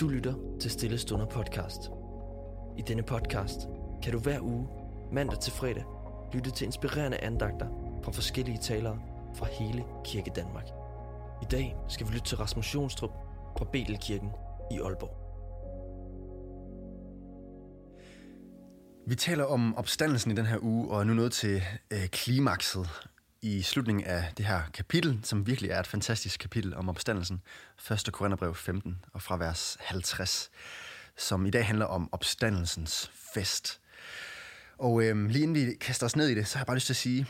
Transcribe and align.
Du 0.00 0.08
lytter 0.08 0.34
til 0.60 0.70
Stille 0.70 0.98
Stunder 0.98 1.26
podcast. 1.26 1.80
I 2.78 2.82
denne 2.82 3.02
podcast 3.02 3.60
kan 4.02 4.12
du 4.12 4.18
hver 4.18 4.40
uge, 4.40 4.68
mandag 5.12 5.40
til 5.40 5.52
fredag, 5.52 5.84
lytte 6.34 6.50
til 6.50 6.64
inspirerende 6.64 7.18
andagter 7.18 7.66
fra 8.04 8.12
forskellige 8.12 8.58
talere 8.58 9.00
fra 9.34 9.46
hele 9.46 9.84
Kirke 10.04 10.30
Danmark. 10.36 10.64
I 11.42 11.44
dag 11.50 11.76
skal 11.88 12.06
vi 12.06 12.12
lytte 12.12 12.26
til 12.26 12.36
Rasmus 12.36 12.74
Jonstrup 12.74 13.10
fra 13.58 13.64
Betelkirken 13.72 14.30
i 14.72 14.78
Aalborg. 14.78 15.16
Vi 19.08 19.14
taler 19.14 19.44
om 19.44 19.76
opstandelsen 19.76 20.30
i 20.30 20.34
den 20.34 20.46
her 20.46 20.58
uge, 20.62 20.90
og 20.90 21.00
er 21.00 21.04
nu 21.04 21.14
nået 21.14 21.32
til 21.32 21.62
øh, 21.90 22.06
klimakset 22.06 22.88
i 23.42 23.62
slutningen 23.62 24.04
af 24.04 24.32
det 24.36 24.46
her 24.46 24.62
kapitel, 24.74 25.20
som 25.22 25.46
virkelig 25.46 25.70
er 25.70 25.80
et 25.80 25.86
fantastisk 25.86 26.40
kapitel 26.40 26.74
om 26.74 26.88
opstandelsen. 26.88 27.42
1. 27.90 28.08
Korintherbrev 28.12 28.54
15 28.54 29.04
og 29.12 29.22
fra 29.22 29.36
vers 29.36 29.76
50, 29.80 30.50
som 31.16 31.46
i 31.46 31.50
dag 31.50 31.66
handler 31.66 31.86
om 31.86 32.08
opstandelsens 32.12 33.10
fest. 33.34 33.80
Og 34.78 35.04
øhm, 35.04 35.28
lige 35.28 35.42
inden 35.42 35.54
vi 35.54 35.74
kaster 35.80 36.06
os 36.06 36.16
ned 36.16 36.28
i 36.28 36.34
det, 36.34 36.48
så 36.48 36.58
har 36.58 36.60
jeg 36.60 36.66
bare 36.66 36.76
lyst 36.76 36.86
til 36.86 36.92
at 36.92 36.96
sige, 36.96 37.26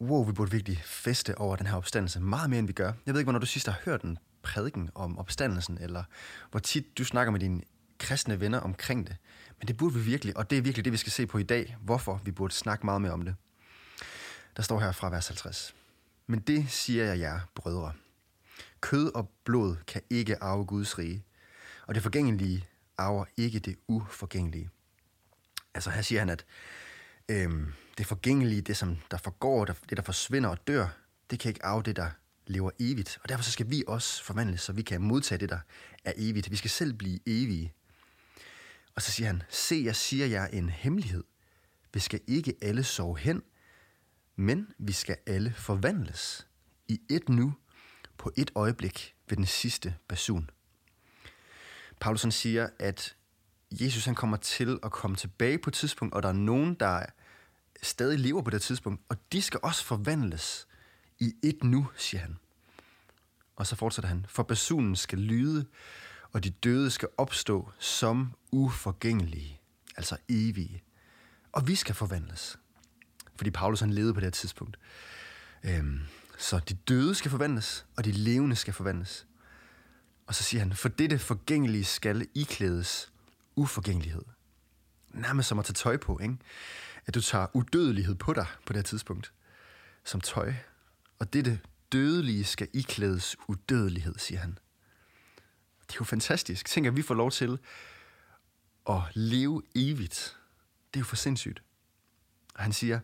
wow, 0.00 0.24
vi 0.24 0.32
burde 0.32 0.50
virkelig 0.50 0.82
feste 0.84 1.38
over 1.38 1.56
den 1.56 1.66
her 1.66 1.76
opstandelse, 1.76 2.20
meget 2.20 2.50
mere 2.50 2.58
end 2.58 2.66
vi 2.66 2.72
gør. 2.72 2.92
Jeg 3.06 3.14
ved 3.14 3.20
ikke, 3.20 3.26
hvornår 3.26 3.38
du 3.38 3.46
sidst 3.46 3.66
har 3.66 3.80
hørt 3.84 4.02
en 4.02 4.18
prædiken 4.42 4.90
om 4.94 5.18
opstandelsen, 5.18 5.78
eller 5.80 6.04
hvor 6.50 6.60
tit 6.60 6.98
du 6.98 7.04
snakker 7.04 7.30
med 7.30 7.40
dine 7.40 7.62
kristne 7.98 8.40
venner 8.40 8.60
omkring 8.60 9.06
det. 9.06 9.16
Men 9.58 9.68
det 9.68 9.76
burde 9.76 9.94
vi 9.94 10.00
virkelig, 10.00 10.36
og 10.36 10.50
det 10.50 10.58
er 10.58 10.62
virkelig 10.62 10.84
det, 10.84 10.92
vi 10.92 10.96
skal 10.96 11.12
se 11.12 11.26
på 11.26 11.38
i 11.38 11.42
dag, 11.42 11.76
hvorfor 11.80 12.20
vi 12.24 12.30
burde 12.30 12.54
snakke 12.54 12.86
meget 12.86 13.00
mere 13.00 13.12
om 13.12 13.22
det. 13.22 13.34
Der 14.56 14.62
står 14.62 14.80
her 14.80 14.92
fra 14.92 15.10
vers 15.10 15.28
50. 15.28 15.74
Men 16.26 16.38
det 16.38 16.70
siger 16.70 17.04
jeg 17.04 17.18
jer, 17.18 17.40
brødre. 17.54 17.92
Kød 18.80 19.14
og 19.14 19.30
blod 19.44 19.76
kan 19.86 20.02
ikke 20.10 20.42
arve 20.42 20.64
Guds 20.64 20.98
rige, 20.98 21.24
og 21.86 21.94
det 21.94 22.02
forgængelige 22.02 22.68
arver 22.98 23.24
ikke 23.36 23.58
det 23.58 23.76
uforgængelige. 23.88 24.70
Altså 25.74 25.90
her 25.90 26.02
siger 26.02 26.18
han, 26.18 26.28
at 26.28 26.44
øhm, 27.28 27.72
det 27.98 28.06
forgængelige, 28.06 28.60
det 28.60 28.76
som 28.76 28.96
der 29.10 29.16
forgår, 29.16 29.64
det 29.64 29.96
der 29.96 30.02
forsvinder 30.02 30.48
og 30.48 30.66
dør, 30.66 30.88
det 31.30 31.40
kan 31.40 31.48
ikke 31.48 31.64
arve 31.64 31.82
det, 31.82 31.96
der 31.96 32.10
lever 32.46 32.70
evigt. 32.80 33.18
Og 33.22 33.28
derfor 33.28 33.44
så 33.44 33.50
skal 33.50 33.70
vi 33.70 33.84
også 33.86 34.24
forvandles, 34.24 34.60
så 34.60 34.72
vi 34.72 34.82
kan 34.82 35.00
modtage 35.02 35.38
det, 35.38 35.48
der 35.48 35.58
er 36.04 36.12
evigt. 36.16 36.50
Vi 36.50 36.56
skal 36.56 36.70
selv 36.70 36.92
blive 36.92 37.18
evige. 37.26 37.72
Og 38.94 39.02
så 39.02 39.12
siger 39.12 39.26
han, 39.26 39.42
se, 39.48 39.82
jeg 39.84 39.96
siger 39.96 40.26
jer 40.26 40.46
en 40.46 40.70
hemmelighed. 40.70 41.24
Vi 41.94 42.00
skal 42.00 42.20
ikke 42.26 42.54
alle 42.62 42.84
sove 42.84 43.18
hen, 43.18 43.42
men 44.36 44.68
vi 44.78 44.92
skal 44.92 45.16
alle 45.26 45.52
forvandles 45.52 46.46
i 46.88 47.00
et 47.10 47.28
nu, 47.28 47.54
på 48.18 48.32
et 48.36 48.50
øjeblik 48.54 49.14
ved 49.28 49.36
den 49.36 49.46
sidste 49.46 49.94
basun. 50.08 50.50
Paulus 52.00 52.26
siger, 52.34 52.68
at 52.78 53.16
Jesus 53.70 54.04
han 54.04 54.14
kommer 54.14 54.36
til 54.36 54.78
at 54.82 54.92
komme 54.92 55.16
tilbage 55.16 55.58
på 55.58 55.70
et 55.70 55.74
tidspunkt, 55.74 56.14
og 56.14 56.22
der 56.22 56.28
er 56.28 56.32
nogen, 56.32 56.74
der 56.74 57.06
stadig 57.82 58.18
lever 58.18 58.42
på 58.42 58.50
det 58.50 58.62
tidspunkt, 58.62 59.02
og 59.08 59.16
de 59.32 59.42
skal 59.42 59.60
også 59.62 59.84
forvandles 59.84 60.68
i 61.18 61.34
et 61.42 61.64
nu, 61.64 61.88
siger 61.96 62.20
han. 62.20 62.36
Og 63.56 63.66
så 63.66 63.76
fortsætter 63.76 64.08
han, 64.08 64.26
for 64.28 64.42
basunen 64.42 64.96
skal 64.96 65.18
lyde, 65.18 65.66
og 66.32 66.44
de 66.44 66.50
døde 66.50 66.90
skal 66.90 67.08
opstå 67.16 67.70
som 67.78 68.34
uforgængelige, 68.52 69.60
altså 69.96 70.16
evige. 70.28 70.82
Og 71.52 71.68
vi 71.68 71.74
skal 71.74 71.94
forvandles. 71.94 72.58
Fordi 73.36 73.50
Paulus 73.50 73.80
han 73.80 73.90
levede 73.90 74.14
på 74.14 74.20
det 74.20 74.26
her 74.26 74.30
tidspunkt. 74.30 74.78
Øhm, 75.64 76.00
så 76.38 76.58
de 76.58 76.74
døde 76.74 77.14
skal 77.14 77.30
forvandles, 77.30 77.86
og 77.96 78.04
de 78.04 78.12
levende 78.12 78.56
skal 78.56 78.74
forvandles. 78.74 79.26
Og 80.26 80.34
så 80.34 80.42
siger 80.42 80.60
han, 80.60 80.72
for 80.72 80.88
dette 80.88 81.18
forgængelige 81.18 81.84
skal 81.84 82.28
iklædes 82.34 83.12
uforgængelighed. 83.56 84.22
Nærmest 85.08 85.48
som 85.48 85.58
at 85.58 85.64
tage 85.64 85.74
tøj 85.74 85.96
på, 85.96 86.18
ikke? 86.22 86.36
At 87.06 87.14
du 87.14 87.20
tager 87.20 87.46
udødelighed 87.54 88.14
på 88.14 88.32
dig 88.32 88.46
på 88.66 88.72
det 88.72 88.76
her 88.76 88.82
tidspunkt. 88.82 89.32
Som 90.04 90.20
tøj. 90.20 90.54
Og 91.18 91.32
dette 91.32 91.60
dødelige 91.92 92.44
skal 92.44 92.68
iklædes 92.72 93.36
udødelighed, 93.48 94.14
siger 94.18 94.40
han. 94.40 94.58
Det 95.86 95.94
er 95.94 95.98
jo 96.00 96.04
fantastisk. 96.04 96.66
Tænk, 96.66 96.86
at 96.86 96.96
vi 96.96 97.02
får 97.02 97.14
lov 97.14 97.30
til 97.30 97.58
at 98.88 99.02
leve 99.14 99.62
evigt. 99.74 100.36
Det 100.94 100.96
er 100.96 101.00
jo 101.00 101.04
for 101.04 101.16
sindssygt. 101.16 101.62
Han 102.58 102.72
siger, 102.72 103.00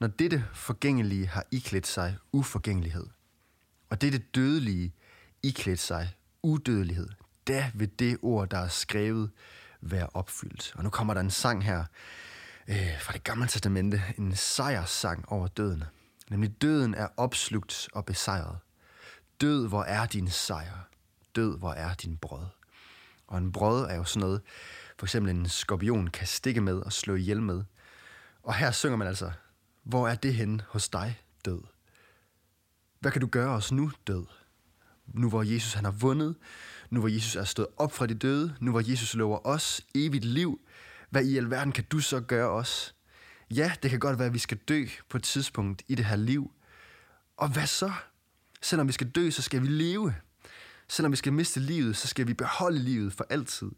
når 0.00 0.06
dette 0.06 0.44
forgængelige 0.54 1.26
har 1.26 1.44
iklædt 1.50 1.86
sig 1.86 2.16
uforgængelighed, 2.32 3.06
og 3.90 4.00
dette 4.00 4.18
dødelige 4.18 4.94
iklædt 5.42 5.80
sig 5.80 6.14
udødelighed, 6.42 7.08
da 7.48 7.70
vil 7.74 7.90
det 7.98 8.18
ord, 8.22 8.48
der 8.48 8.58
er 8.58 8.68
skrevet, 8.68 9.30
være 9.80 10.08
opfyldt. 10.14 10.72
Og 10.74 10.84
nu 10.84 10.90
kommer 10.90 11.14
der 11.14 11.20
en 11.20 11.30
sang 11.30 11.64
her 11.64 11.84
øh, 12.68 13.00
fra 13.00 13.12
det 13.12 13.24
gamle 13.24 13.46
testamente, 13.46 14.02
en 14.18 14.36
sejrssang 14.36 15.28
over 15.28 15.46
døden. 15.46 15.84
Nemlig 16.30 16.62
døden 16.62 16.94
er 16.94 17.08
opslugt 17.16 17.88
og 17.92 18.04
besejret. 18.04 18.58
Død, 19.40 19.68
hvor 19.68 19.82
er 19.82 20.06
din 20.06 20.28
sejr? 20.28 20.88
Død, 21.36 21.58
hvor 21.58 21.72
er 21.72 21.94
din 21.94 22.16
brød? 22.16 22.46
Og 23.26 23.38
en 23.38 23.52
brød 23.52 23.84
er 23.90 23.94
jo 23.94 24.04
sådan 24.04 24.20
noget, 24.20 24.42
for 24.98 25.06
eksempel 25.06 25.30
en 25.30 25.48
skorpion 25.48 26.08
kan 26.08 26.26
stikke 26.26 26.60
med 26.60 26.74
og 26.74 26.92
slå 26.92 27.14
ihjel 27.14 27.42
med. 27.42 27.64
Og 28.46 28.54
her 28.54 28.70
synger 28.70 28.96
man 28.96 29.08
altså, 29.08 29.30
hvor 29.82 30.08
er 30.08 30.14
det 30.14 30.34
hen 30.34 30.62
hos 30.68 30.88
dig, 30.88 31.22
død? 31.44 31.60
Hvad 33.00 33.12
kan 33.12 33.20
du 33.20 33.26
gøre 33.26 33.50
os 33.50 33.72
nu, 33.72 33.90
død? 34.06 34.26
Nu 35.06 35.28
hvor 35.28 35.42
Jesus 35.42 35.74
han 35.74 35.84
har 35.84 35.92
vundet, 35.92 36.36
nu 36.90 37.00
hvor 37.00 37.08
Jesus 37.08 37.36
er 37.36 37.44
stået 37.44 37.68
op 37.76 37.92
fra 37.92 38.06
de 38.06 38.14
døde, 38.14 38.56
nu 38.60 38.70
hvor 38.70 38.90
Jesus 38.90 39.14
lover 39.14 39.46
os 39.46 39.80
evigt 39.94 40.24
liv, 40.24 40.60
hvad 41.10 41.24
i 41.24 41.36
alverden 41.36 41.72
kan 41.72 41.84
du 41.84 42.00
så 42.00 42.20
gøre 42.20 42.50
os? 42.50 42.94
Ja, 43.50 43.72
det 43.82 43.90
kan 43.90 44.00
godt 44.00 44.18
være, 44.18 44.26
at 44.26 44.34
vi 44.34 44.38
skal 44.38 44.58
dø 44.58 44.86
på 45.08 45.16
et 45.16 45.22
tidspunkt 45.22 45.82
i 45.88 45.94
det 45.94 46.04
her 46.04 46.16
liv. 46.16 46.52
Og 47.36 47.48
hvad 47.48 47.66
så? 47.66 47.92
Selvom 48.62 48.88
vi 48.88 48.92
skal 48.92 49.10
dø, 49.10 49.30
så 49.30 49.42
skal 49.42 49.62
vi 49.62 49.66
leve. 49.66 50.14
Selvom 50.88 51.12
vi 51.12 51.16
skal 51.16 51.32
miste 51.32 51.60
livet, 51.60 51.96
så 51.96 52.08
skal 52.08 52.26
vi 52.26 52.34
beholde 52.34 52.78
livet 52.78 53.12
for 53.12 53.26
altid. 53.30 53.70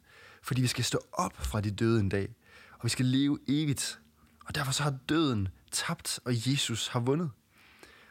Fordi 0.42 0.60
vi 0.60 0.66
skal 0.66 0.84
stå 0.84 0.98
op 1.12 1.36
fra 1.36 1.60
de 1.60 1.70
døde 1.70 2.00
en 2.00 2.08
dag. 2.08 2.34
Og 2.72 2.84
vi 2.84 2.88
skal 2.88 3.06
leve 3.06 3.38
evigt. 3.48 4.00
Og 4.48 4.54
derfor 4.54 4.72
så 4.72 4.82
har 4.82 4.98
døden 5.08 5.48
tabt, 5.72 6.20
og 6.24 6.50
Jesus 6.50 6.88
har 6.88 7.00
vundet. 7.00 7.30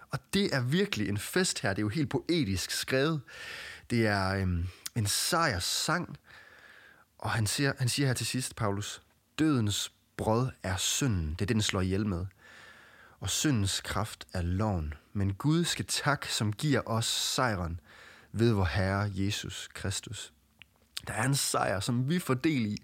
Og 0.10 0.20
det 0.34 0.56
er 0.56 0.62
virkelig 0.62 1.10
en 1.10 1.18
fest 1.18 1.60
her. 1.60 1.70
Det 1.70 1.78
er 1.78 1.84
jo 1.84 1.90
helt 1.90 2.10
poetisk 2.10 2.72
skrevet. 2.72 3.22
Det 3.90 4.08
er 4.08 4.30
øhm, 4.30 4.68
en 4.96 5.08
sejrssang. 5.08 6.18
Og 7.18 7.32
han 7.32 7.48
siger, 7.48 7.74
han 7.80 7.90
siger 7.90 8.08
her 8.08 8.14
til 8.14 8.26
sidst, 8.26 8.56
Paulus, 8.56 9.02
dødens 9.40 9.92
brød 10.18 10.50
er 10.64 10.76
synden. 10.76 11.30
Det 11.30 11.42
er 11.42 11.46
det, 11.46 11.50
den 11.50 11.62
slår 11.62 11.82
ihjel 11.82 12.06
med. 12.06 12.26
Og 13.20 13.30
syndens 13.30 13.82
kraft 13.82 14.28
er 14.34 14.42
loven. 14.42 14.94
Men 15.14 15.34
Gud 15.34 15.64
skal 15.64 15.86
tak, 15.86 16.26
som 16.26 16.54
giver 16.54 16.82
os 16.86 17.06
sejren 17.06 17.80
ved 18.32 18.52
vor 18.52 18.66
Herre 18.66 19.12
Jesus 19.14 19.70
Kristus. 19.74 20.34
Der 21.08 21.14
er 21.14 21.24
en 21.24 21.36
sejr, 21.36 21.80
som 21.80 22.10
vi 22.10 22.20
får 22.20 22.34
del 22.34 22.66
i. 22.66 22.78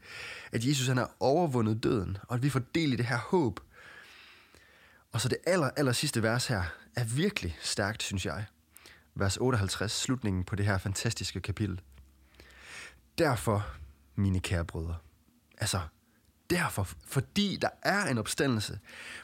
At 0.52 0.66
Jesus 0.66 0.88
han 0.88 0.98
har 0.98 1.16
overvundet 1.20 1.84
døden, 1.84 2.18
og 2.24 2.36
at 2.36 2.44
vi 2.44 2.50
får 2.50 2.62
del 2.76 2.94
i 2.94 2.96
det 2.96 3.06
her 3.06 3.18
håb. 3.18 3.60
Og 5.12 5.22
så 5.22 5.30
det 5.30 5.38
aller, 5.46 5.70
aller 5.70 5.92
sidste 5.92 6.24
vers 6.24 6.48
her 6.48 6.64
er 6.96 7.04
virkelig 7.04 7.58
stærkt, 7.62 8.04
synes 8.04 8.26
jeg. 8.26 8.46
Vers 9.16 9.38
58, 9.38 9.92
slutningen 9.92 10.44
på 10.44 10.56
det 10.56 10.66
her 10.66 10.78
fantastiske 10.78 11.40
kapitel. 11.40 11.82
Derfor, 13.18 13.68
mine 14.16 14.40
kære 14.40 14.66
brødre, 14.66 14.96
altså 15.58 15.80
derfor, 16.50 16.90
fordi 17.06 17.58
der 17.62 17.70
er 17.82 18.06
en 18.06 18.18
opstandelse, 18.18 18.80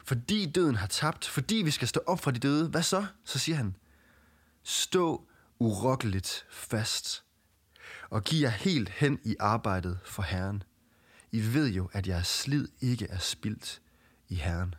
fordi 0.06 0.52
døden 0.52 0.76
har 0.76 0.88
tabt, 0.88 1.28
fordi 1.28 1.56
vi 1.56 1.72
skal 1.72 1.88
stå 1.88 2.00
op 2.08 2.20
fra 2.20 2.32
de 2.32 2.40
døde, 2.40 2.70
hvad 2.70 2.84
så? 2.84 3.06
Så 3.26 3.40
siger 3.40 3.56
han, 3.56 3.76
stå 4.64 5.28
urokkeligt 5.60 6.46
fast, 6.52 7.24
og 8.10 8.24
giv 8.24 8.42
jer 8.42 8.50
helt 8.50 8.90
hen 8.90 9.20
i 9.24 9.36
arbejdet 9.40 10.00
for 10.06 10.24
Herren. 10.24 10.64
I 11.32 11.54
ved 11.54 11.70
jo, 11.70 11.90
at 11.94 12.08
jeres 12.08 12.28
slid 12.28 12.68
ikke 12.82 13.08
er 13.08 13.18
spildt 13.18 13.82
i 14.28 14.36
Herren. 14.36 14.76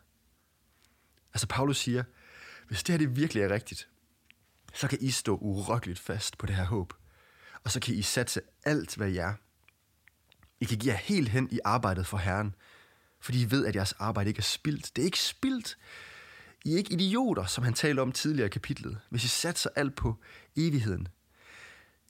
Altså 1.34 1.46
Paulus 1.46 1.78
siger, 1.78 2.04
hvis 2.68 2.82
det 2.82 2.92
her 2.92 2.98
det 2.98 3.16
virkelig 3.16 3.42
er 3.42 3.50
rigtigt, 3.50 3.88
så 4.74 4.88
kan 4.88 4.98
I 5.00 5.10
stå 5.10 5.36
urokkeligt 5.36 5.98
fast 5.98 6.38
på 6.38 6.46
det 6.46 6.54
her 6.54 6.64
håb. 6.64 6.92
Og 7.64 7.70
så 7.70 7.80
kan 7.80 7.94
I 7.94 8.02
satse 8.02 8.40
alt, 8.64 8.96
hvad 8.96 9.08
I 9.10 9.16
er. 9.16 9.34
I 10.60 10.64
kan 10.64 10.78
give 10.78 10.92
jer 10.92 10.98
helt 10.98 11.28
hen 11.28 11.48
i 11.50 11.60
arbejdet 11.64 12.06
for 12.06 12.16
Herren, 12.16 12.54
fordi 13.20 13.42
I 13.42 13.50
ved, 13.50 13.66
at 13.66 13.76
jeres 13.76 13.92
arbejde 13.92 14.30
ikke 14.30 14.38
er 14.38 14.42
spildt. 14.42 14.96
Det 14.96 15.02
er 15.02 15.06
ikke 15.06 15.20
spildt. 15.20 15.78
I 16.64 16.72
er 16.72 16.76
ikke 16.76 16.92
idioter, 16.92 17.46
som 17.46 17.64
han 17.64 17.74
talte 17.74 18.00
om 18.00 18.12
tidligere 18.12 18.46
i 18.46 18.50
kapitlet, 18.50 19.00
hvis 19.10 19.24
I 19.24 19.28
satser 19.28 19.70
alt 19.76 19.96
på 19.96 20.20
evigheden. 20.56 21.08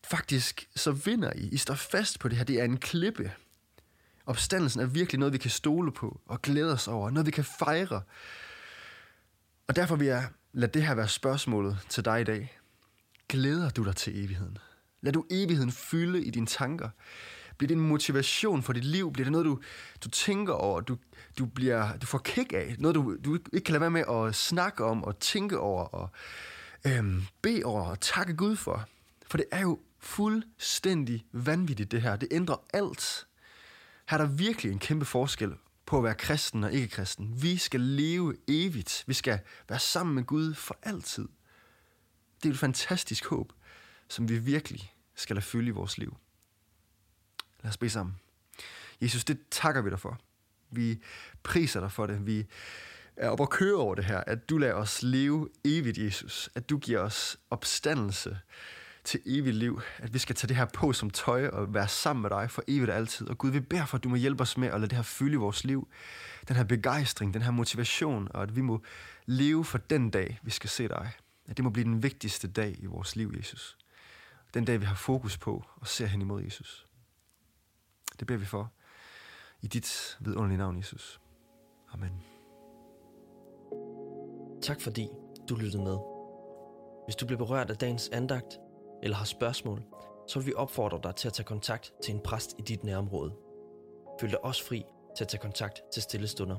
Faktisk 0.05 0.69
så 0.77 0.93
vinder 0.93 1.33
I. 1.37 1.49
I 1.49 1.57
står 1.57 1.75
fast 1.75 2.19
på 2.19 2.29
det 2.29 2.37
her. 2.37 2.45
Det 2.45 2.61
er 2.61 2.65
en 2.65 2.77
klippe. 2.77 3.33
Opstandelsen 4.27 4.81
er 4.81 4.87
virkelig 4.87 5.19
noget, 5.19 5.33
vi 5.33 5.39
kan 5.39 5.51
stole 5.51 5.93
på 5.93 6.21
og 6.27 6.43
glæde 6.43 6.73
os 6.73 6.89
over. 6.89 7.11
Noget, 7.11 7.27
vi 7.27 7.31
kan 7.31 7.45
fejre. 7.45 8.03
Og 9.69 9.77
derfor 9.77 9.97
vil 9.97 10.07
jeg 10.07 10.29
lade 10.53 10.73
det 10.73 10.83
her 10.83 10.95
være 10.95 11.09
spørgsmålet 11.09 11.79
til 11.89 12.05
dig 12.05 12.21
i 12.21 12.25
dag. 12.25 12.59
Glæder 13.29 13.71
du 13.71 13.85
dig 13.85 13.97
til 13.97 14.25
evigheden? 14.25 14.59
Lad 15.01 15.13
du 15.13 15.25
evigheden 15.31 15.73
fylde 15.73 16.25
i 16.25 16.31
dine 16.31 16.47
tanker? 16.47 16.89
Bliver 17.59 17.69
det 17.69 17.75
en 17.75 17.89
motivation 17.89 18.63
for 18.63 18.73
dit 18.73 18.85
liv? 18.85 19.13
Bliver 19.13 19.25
det 19.25 19.33
noget, 19.33 19.45
du, 19.45 19.61
du 20.05 20.09
tænker 20.09 20.53
over, 20.53 20.81
du, 20.81 20.97
du, 21.39 21.47
bliver, 21.47 21.97
du 21.97 22.07
får 22.07 22.19
kick 22.19 22.53
af? 22.53 22.77
Noget, 22.79 22.95
du, 22.95 23.17
du 23.25 23.39
ikke 23.53 23.65
kan 23.65 23.73
lade 23.73 23.81
være 23.81 23.91
med 23.91 24.05
at 24.09 24.35
snakke 24.35 24.85
om 24.85 25.05
og 25.05 25.19
tænke 25.19 25.59
over 25.59 25.85
og 25.85 26.11
øhm, 26.87 27.23
bede 27.43 27.65
over 27.65 27.85
og 27.85 28.01
takke 28.01 28.37
Gud 28.37 28.57
for? 28.57 28.89
For 29.27 29.37
det 29.37 29.47
er 29.53 29.61
jo 29.61 29.79
fuldstændig 30.01 31.27
vanvittigt, 31.33 31.91
det 31.91 32.03
her. 32.03 32.17
Det 32.17 32.29
ændrer 32.31 32.57
alt. 32.73 33.27
Her 34.09 34.19
er 34.19 34.23
der 34.23 34.29
virkelig 34.29 34.73
en 34.73 34.79
kæmpe 34.79 35.05
forskel 35.05 35.55
på 35.87 35.99
at 35.99 36.05
være 36.05 36.15
kristen 36.15 36.65
og 36.65 36.73
ikke 36.73 36.89
kristen. 36.89 37.43
Vi 37.43 37.57
skal 37.57 37.81
leve 37.81 38.37
evigt. 38.49 39.05
Vi 39.07 39.15
skal 39.15 39.41
være 39.69 39.79
sammen 39.79 40.15
med 40.15 40.25
Gud 40.25 40.55
for 40.55 40.79
altid. 40.83 41.29
Det 42.43 42.49
er 42.49 42.53
et 42.53 42.59
fantastisk 42.59 43.27
håb, 43.27 43.53
som 44.09 44.29
vi 44.29 44.39
virkelig 44.39 44.95
skal 45.15 45.37
lade 45.37 45.45
fylde 45.45 45.69
i 45.69 45.71
vores 45.71 45.99
liv. 45.99 46.17
Lad 47.63 47.71
os 47.71 47.77
bede 47.77 47.91
sammen. 47.91 48.17
Jesus, 49.01 49.25
det 49.25 49.39
takker 49.51 49.83
vi 49.83 49.91
dig 49.91 50.01
for. 50.01 50.21
Vi 50.71 51.03
priser 51.43 51.81
dig 51.81 51.93
for 51.93 52.07
det. 52.07 52.27
Vi 52.27 52.47
er 53.17 53.29
oppe 53.29 53.43
at 53.43 53.51
køre 53.51 53.77
over 53.77 53.95
det 53.95 54.05
her, 54.05 54.21
at 54.27 54.49
du 54.51 54.59
lader 54.59 54.75
os 54.75 55.03
leve 55.03 55.49
evigt, 55.65 55.99
Jesus. 55.99 56.51
At 56.55 56.71
du 56.71 56.79
giver 56.79 57.01
os 57.01 57.37
opstandelse 57.51 58.39
til 59.05 59.21
evigt 59.27 59.57
liv. 59.57 59.81
At 59.99 60.15
vi 60.15 60.19
skal 60.19 60.37
tage 60.37 60.49
det 60.49 60.57
her 60.57 60.65
på 60.65 60.93
som 60.93 61.11
tøj 61.11 61.47
og 61.47 61.75
være 61.75 61.89
sammen 61.89 62.23
med 62.23 62.31
dig 62.31 62.51
for 62.51 62.63
evigt 62.69 62.91
og 62.91 62.97
altid. 62.97 63.29
Og 63.29 63.39
Gud, 63.39 63.51
vi 63.51 63.61
beder 63.61 63.85
for, 63.85 63.97
at 63.97 64.05
du 64.05 64.09
må 64.09 64.17
hjælpe 64.17 64.43
os 64.43 64.57
med 64.57 64.69
at 64.69 64.81
lade 64.81 64.91
det 64.91 64.97
her 64.97 65.03
fylde 65.03 65.37
vores 65.37 65.65
liv. 65.65 65.89
Den 66.49 66.57
her 66.57 66.65
begejstring, 66.65 67.35
den 67.35 67.43
her 67.43 67.51
motivation, 67.51 68.29
og 68.31 68.43
at 68.43 68.57
vi 68.57 68.61
må 68.61 68.83
leve 69.27 69.65
for 69.65 69.79
den 69.79 70.11
dag, 70.11 70.39
vi 70.43 70.51
skal 70.51 70.71
se 70.71 70.89
dig. 70.89 71.13
At 71.47 71.57
det 71.57 71.65
må 71.65 71.71
blive 71.71 71.85
den 71.85 72.03
vigtigste 72.03 72.49
dag 72.49 72.77
i 72.79 72.87
vores 72.87 73.17
liv, 73.17 73.35
Jesus. 73.37 73.77
Den 74.55 74.65
dag, 74.65 74.81
vi 74.81 74.85
har 74.85 74.95
fokus 74.95 75.39
på 75.39 75.65
og 75.77 75.87
ser 75.87 76.07
hen 76.07 76.21
imod 76.21 76.43
Jesus. 76.43 76.87
Det 78.19 78.27
beder 78.27 78.39
vi 78.39 78.47
for. 78.47 78.73
I 79.63 79.67
dit 79.67 80.19
vidunderlige 80.21 80.59
navn, 80.59 80.79
Jesus. 80.79 81.21
Amen. 81.93 82.23
Tak 84.63 84.81
fordi 84.81 85.09
du 85.49 85.55
lyttede 85.55 85.83
med. 85.83 85.99
Hvis 87.07 87.17
du 87.17 87.27
blev 87.27 87.39
berørt 87.39 87.71
af 87.71 87.77
dagens 87.77 88.09
andagt, 88.09 88.59
eller 89.03 89.17
har 89.17 89.25
spørgsmål, 89.25 89.83
så 90.29 90.39
vil 90.39 90.47
vi 90.47 90.55
opfordre 90.55 91.01
dig 91.03 91.15
til 91.15 91.29
at 91.29 91.33
tage 91.33 91.45
kontakt 91.45 91.93
til 92.03 92.15
en 92.15 92.21
præst 92.21 92.55
i 92.59 92.63
dit 92.63 92.85
nærområde. 92.85 93.33
Føl 94.21 94.31
dig 94.31 94.45
også 94.45 94.65
fri 94.65 94.85
til 95.17 95.25
at 95.25 95.29
tage 95.29 95.41
kontakt 95.41 95.83
til 95.93 96.03
Stillestunder. 96.03 96.57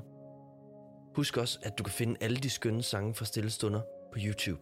Husk 1.16 1.36
også, 1.36 1.58
at 1.62 1.78
du 1.78 1.82
kan 1.82 1.92
finde 1.92 2.16
alle 2.20 2.36
de 2.36 2.50
skønne 2.50 2.82
sange 2.82 3.14
fra 3.14 3.24
Stillestunder 3.24 3.80
på 4.12 4.18
YouTube. 4.24 4.60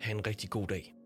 Ha' 0.00 0.12
en 0.12 0.26
rigtig 0.26 0.50
god 0.50 0.66
dag. 0.66 0.97